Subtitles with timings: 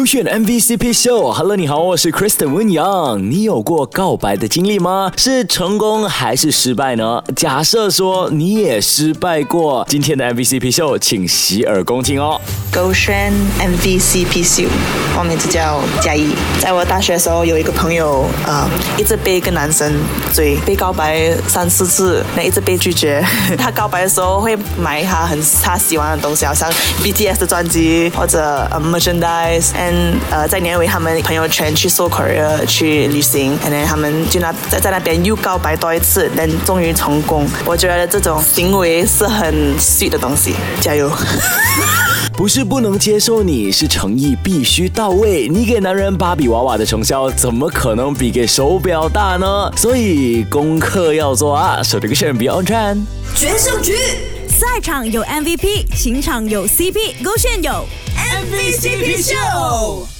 [0.00, 3.22] 勾选 MVCP Show，Hello，你好，我是 Kristen 温阳。
[3.30, 5.12] 你有过告白的经历吗？
[5.18, 7.22] 是成功还是失败呢？
[7.36, 12.40] 假设说你也失败过，今天的 MVCP Show，请洗耳恭听哦。
[12.72, 14.68] 勾选 MVCP Show，
[15.18, 16.30] 我名字叫嘉义。
[16.58, 19.92] 在我大学的时候，有一个朋友，呃，一直被一个男生
[20.32, 23.22] 追，被告白三四次，那一直被拒绝。
[23.58, 26.72] 他告白的时候会买他很他喜欢的东西，好像
[27.02, 29.72] BTS 的专辑或者 merchandise。
[30.30, 37.46] 呃，在年尾他们朋友圈去 So Korea 去旅行，and then 他们就那在在那边又告白多一次，但终于成功。
[37.64, 41.10] 我觉得这种行为是很 sweet 的东西，加油！
[42.36, 45.46] 不是不能接受你，是诚意必须到位。
[45.48, 49.70] 你给男人芭比娃娃的成效，怎么可能比给手表大呢？
[49.76, 52.64] 所以功课要做啊，手这个选 Beyond
[53.34, 53.94] 决胜局，
[54.48, 57.84] 赛场有 MVP，情场有 CP，勾选有。
[58.30, 60.19] MVCP Show。